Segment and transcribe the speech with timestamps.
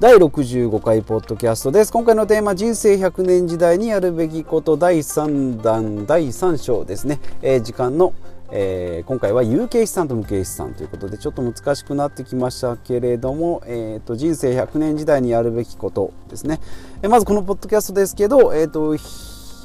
[0.00, 1.92] 第65回ポッドキャストです。
[1.92, 4.78] 今回のテーマ人生100年時代にやるべきこと。
[4.78, 8.14] 第3弾第3章ですね、えー、時間の
[8.52, 16.60] えー、今回は有形資産と無形資産ということでちょっと難しくなってきましたけれども、えーと、人生100年時代にやるべきことですね、
[17.00, 18.96] えー、まずこのポッドキャストですけど、えーと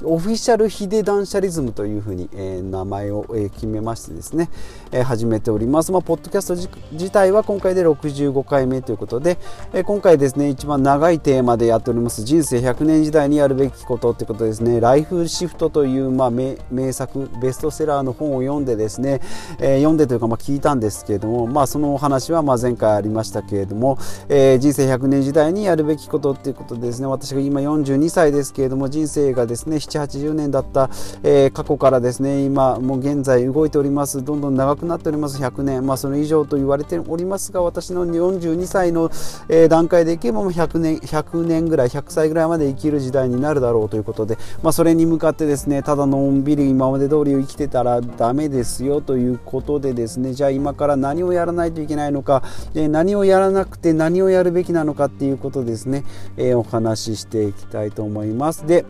[0.03, 4.49] オフィシャルヒデ断捨リズムというふうに、えー、名前を、えー、決めましてですね、
[4.91, 5.91] えー、始めております。
[5.91, 9.37] まあ、ポッドキャスト自体は今回で65回目ということで、
[9.73, 16.57] えー、今回ですね、一番長いテーマでやっております人生100年時代にやるべきことということですね、ライフシフトという、まあ、名
[16.91, 19.21] 作、ベストセラーの本を読んでですね、
[19.59, 23.97] えー、読んでというか、まあ、聞いたんですけれども、まあ、そのお話はまあ前回ありましたけれども、
[24.29, 30.89] えー、人生100年時代にやるべきことということでですね、私が今42歳ですけれども、人生がですね、7、80年だった、
[31.23, 34.23] えー、過去からですね今もう現在動いております。
[34.23, 35.41] どんどん長くなっております。
[35.41, 39.09] 100年、まあ、それ以上と言われておりますが私の42歳の、
[39.49, 56.03] えー、段階でいけばもう100年 ,100 年ぐらい100歳ぐらいまで生きる時代になるだろうということで、まあ、それに向かってですねただのんびり今まで通り生きてたらダメですよということでですねじゃあ今から何をやらないといけないのか、えー、何をやらなくて何をやるべきなのかっていうことですね、
[56.37, 58.65] えー、お話ししていきたいと思います。
[58.65, 58.85] で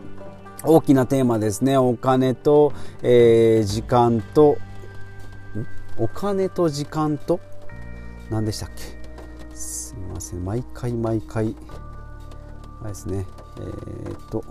[0.66, 1.78] 大きなテーマですね。
[1.78, 2.72] お金と、
[3.02, 4.58] えー、時間と。
[5.96, 7.40] お金と時間と？
[8.30, 8.82] 何でしたっけ？
[9.54, 10.44] すみません。
[10.44, 11.56] 毎回毎回。
[12.80, 13.26] あれですね。
[13.58, 14.44] えー、っと。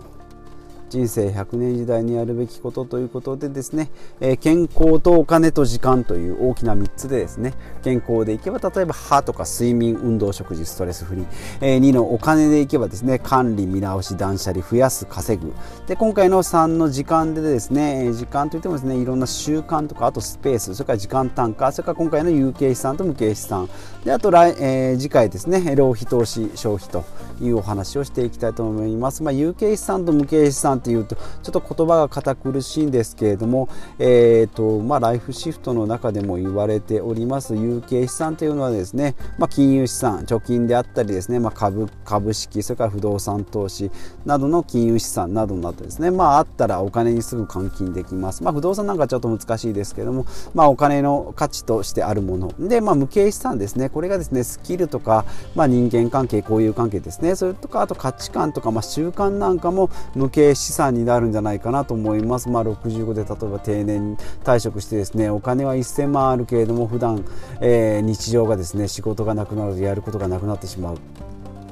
[0.88, 11.26] 人生100年時代にやるべきことということでですね、えー、健康とお金と時間という大きな3つでですね健康でいけば例えば歯とか睡眠運動食事ストレスフリー、
[11.60, 15.52] えー、2のお金でいけばですね管理見直し断捨離増やす稼ぐ。
[15.86, 23.68] で今回の3の時間でですね時間といってもですねいろんな習慣とかあとスペースそれから時間単価それから今回の有形資産と無形資産。
[24.04, 27.04] であと来、えー、次回ですね浪費投資消費と
[27.40, 43.90] いうお話をしていきたいと思います、まあ、有形資産と無形資産っていうとちょっと言葉が堅苦しいんですけれども、えーとまあ、ライフシフトの中でも言われております有形資産というのはですね、まあ、金融資産貯金であったりですね、まあ、株株式それから不動産投資
[44.24, 62.48] などの金融資産などなどですね、まあ、あったらお金にすぐ換金できます、まあ、不動産なんかちょっと難しいですけれども、まあ、お金の価値としてあるもので、まあ、無形資産ですねこれがですねスキルとか、まあ、人間関係交友関係ですねそれとかあと価値観とか、まあ、習慣なんかも無形資資産になるんじゃないかなと思います。
[62.48, 67.24] まあ、65で例えば定年退職してですねお金は1000万あるけれども普段、
[67.60, 70.98] えー、日常がですね仕事がなくなるとやることがなくなってしまう。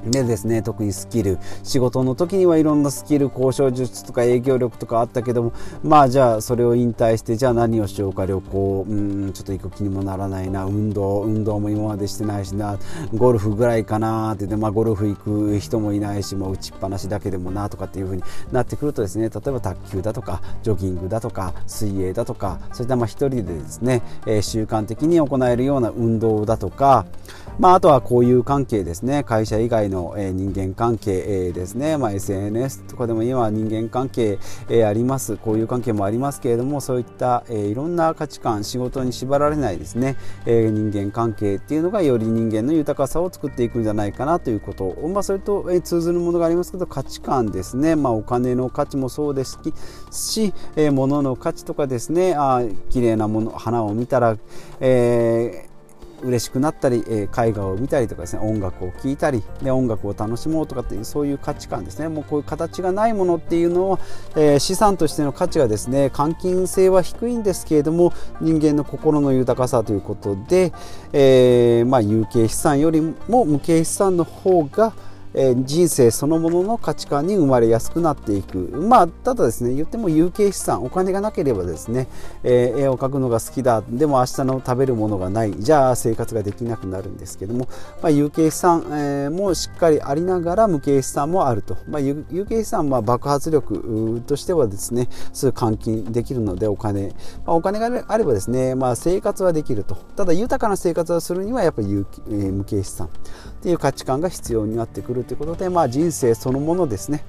[0.06, 1.38] でですね特にスキル。
[1.62, 8.87] 仕事の時にはいろんなスキル交渉術とか営業力とかあったけどもまあじゃあそれを引退してじゃあ何をしようか旅行。
[8.88, 10.64] うんちょっと行く気にもならないな。
[10.64, 12.78] 運動運動も今までしてないしな。
[13.14, 18.22] ゴルフぐらいかなって言って、まあ、ゴルフ行く人もいないしもう打ちっぱなしだけでもなとかっていう風に
[18.53, 27.06] なってくるとですね例えば卓球だとかジョギングだとか水泳だとかそういったまあ一人でですね、えー、習慣的に行えるような運動だとか
[27.59, 29.22] まあ、あとは交友関係ですね。
[29.22, 34.38] 会社以外の、え人間関係、えですね、まあ、SNS とかでも今は人間関係、
[34.69, 35.38] えあります。
[35.38, 40.16] 交友関係もありますけれどもそういった、えいろんな価値観仕事に縛られないですね、
[40.47, 49.59] え人間関係っていうのがより人間の豊かさを作っていくんじゃないかなということ、まあ、それと、え通ずるものがありますけど価値観ですね、まあ、お金の価値もそうです
[50.11, 52.34] し、え物の価値とかですね。
[52.37, 54.37] あ綺麗なもの花を見たら、
[54.81, 55.74] えー
[56.25, 62.09] 嬉しくなったり、えー、絵画を見たりとかですね音楽を聴いたりで音楽を楽しもうとかっていうそういう価値観ですね。
[62.09, 63.99] もうこういう形がないものっていうのは、
[64.37, 70.73] えー、資産としての価値がですね換金性は低いんですけれども人間の心の豊かさということで、
[71.12, 74.95] えー、まあ、有形資産よりも無形資産の方が
[75.34, 78.59] えー、人生そのものの価値観に生まれやすくなっていく。
[78.59, 82.09] まあただですね言っても有形資産お金がなければですね、
[82.43, 83.83] えー、絵を描くのが好きだ。
[83.89, 85.55] でも明日の食べるものがない。
[85.58, 87.69] じゃあ生活ができなくなるんですけども、
[88.03, 97.08] まあ、有形資産、えー、もしっかりありながら無形資産もあると、まあ、有形資産は爆発力としてはですねすぐ換金できるのでお金、
[97.44, 99.97] まあ、お金があればですね、まあ、生活はできると。
[100.17, 103.11] ただ豊かな生活をするにはやっぱり有、えー、無形資産っ
[103.62, 107.25] ていう価値観が必要になってくるということで、まあ、人生そのものですね。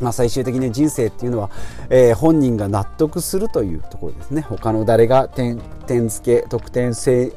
[0.00, 1.50] まあ、最終的に人生っていうのは、
[1.88, 4.42] えー、本人が納得するというところですね。
[4.42, 7.32] 他の誰が点点付け得点性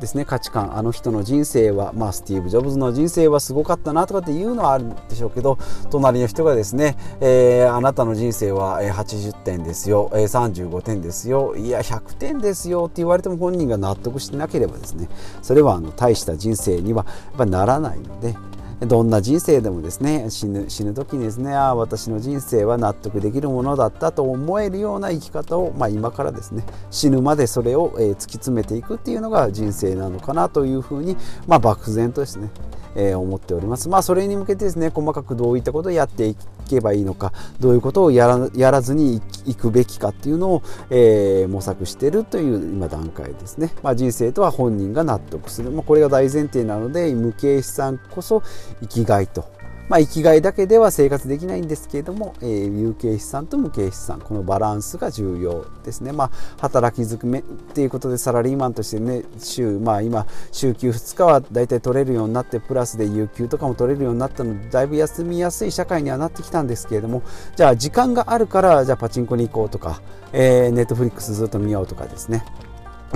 [0.00, 0.24] ですね。
[0.24, 5.58] 価値観あの人の人生は、まあ、スティーブ・ジョブズの人生はすごかったなとかっていうのはあるんでしょうけど
[5.90, 11.56] 隣の人がですね、えー、あなたの人生は80点ですよ、35点ですよ。
[11.56, 12.84] いや100点ですよ。
[12.84, 15.08] って言われても本人が納得してなければですね
[15.42, 18.34] それはあの大した人生にはやっぱならないので。
[18.80, 32.50] どんな人生でもですね死ぬ死ぬ時にですねああ私の人生は納得できるものだったと思えるような生き方を、まあ、今からですね死ぬまでそれを、え突き詰めていくっていうのが人生なのかなというふうに、まあ、漠然とですね
[32.96, 33.88] え、思っております。
[33.88, 36.36] まあ、それに向けてですね細かくどういったことをやってい
[36.68, 43.72] けばいいのかどういうことをやらやらずにいくべきかっていうのを、えー、模索しているという今段階ですね。
[43.82, 48.42] まあ、人生とは本人が納得する、まあ、これが大前提なので無形資産こそ
[48.80, 49.55] 生きがいと
[49.88, 56.30] まあ、生きがいだけでは生活できないんですけれども、えー、有形資産と無形資産このバランスが重要ですね、まあ、
[56.60, 67.22] 働きづくめっていうことでサラリーマンとしてね週、まあ、今週休2日は大体取れるようになってプラスで有給とかも取れるようになったのでだいぶ休みやすい社会にはなってきたんですけれども
[67.54, 72.44] じゃあ時間があるからじゃあパチンコに行こうとか、えー、ネットフリックスずっと見ようとかですね。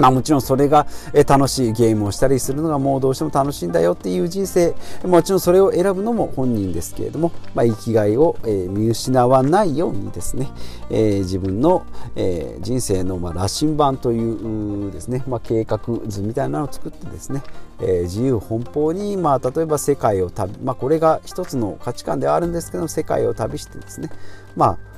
[0.00, 0.86] まあ、もちろんそれが
[1.26, 4.74] 楽しいゲームをしたりするのがもうどうしても楽しいんだよっていう人生。
[5.04, 10.50] もちろんそれを選ぶのも本人ですけれども、まあ、生きがいを見失わないようにですね、
[10.90, 11.84] え、自分の
[12.60, 17.42] 人生のま羅針盤というですね、まあ、計画図みたいなのを作ってですね、
[17.80, 24.10] え、自由奔放に、まあ、例えば世界を旅、まあ、これが一つの価値観ではあるんですけど世界を旅してですね
[24.56, 24.89] まあ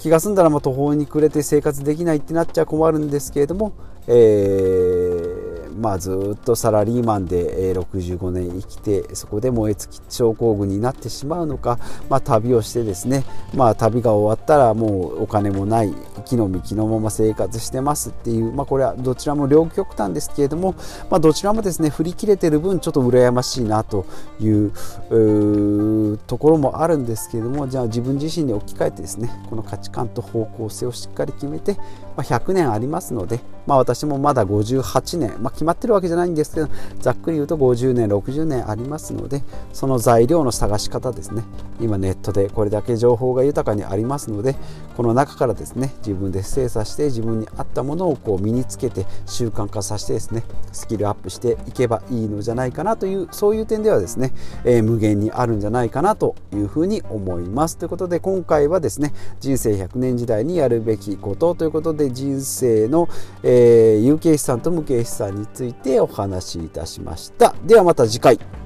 [0.00, 3.74] 気が済んだらま途方に暮れて生活できないってなっちゃ困るんですけれども、
[4.06, 13.24] えー、まあ、ずっとサラリーマンで65年生きてそこで燃え尽き症候群になってしまうのか、まあ、旅をしてですね、
[13.54, 15.94] まあ、旅が終わったらもうお金もない
[16.30, 20.74] 木の実木のまま生活してますっていう、まあ、これはどちらも両極端ですけれども、
[21.10, 24.06] まあ、どちらもですね振り切れてる分ちょっと羨ましいなと
[24.40, 31.82] いうところもあるんですけれどもじゃあ自分自身に置き換えてですねこの価値観と方向性をしっかり決めて、ま
[32.18, 36.68] あ、100年ありますので、まあ、私もまだ58年、まあ、決まってるわけじゃないんですけど
[37.00, 39.42] ざっくり言うと50年60年ありますので
[39.72, 41.42] その材料の探し方ですね。
[41.80, 44.54] 今ネットでこれだけ情報が豊かにありますので
[44.96, 54.32] この中からですね自分分で精査して自分に合ったものをこう身につけて習慣化させてですねスキルアップしていけばいいのじゃないかなというそういう点ではですね、
[54.64, 57.76] えー、無限にあるんじゃないかなというふうに思います。
[57.76, 63.08] ということで今回はですね人生100年時代にやるべきことということで人生の、
[63.42, 67.54] えー、有形資産と無形資産についてお話しいたしました。
[67.64, 68.59] ではまた次回。